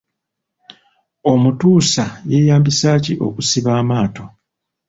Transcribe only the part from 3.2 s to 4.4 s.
okusiba amaato?